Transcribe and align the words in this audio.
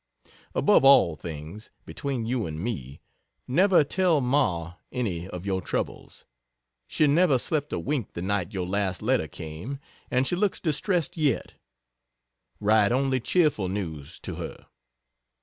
Above 0.55 0.83
all 0.83 1.15
things 1.15 1.69
(between 1.85 2.25
you 2.25 2.47
and 2.47 2.59
me) 2.59 2.99
never 3.47 3.83
tell 3.83 4.19
Ma 4.19 4.73
any 4.91 5.27
of 5.27 5.45
your 5.45 5.61
troubles; 5.61 6.25
she 6.87 7.05
never 7.05 7.37
slept 7.37 7.71
a 7.71 7.77
wink 7.77 8.13
the 8.13 8.21
night 8.23 8.51
your 8.51 8.65
last 8.65 9.03
letter 9.03 9.27
came, 9.27 9.77
and 10.09 10.25
she 10.25 10.35
looks 10.35 10.59
distressed 10.59 11.17
yet. 11.17 11.53
Write 12.59 12.91
only 12.91 13.19
cheerful 13.19 13.69
news 13.69 14.19
to 14.19 14.37
her. 14.37 14.65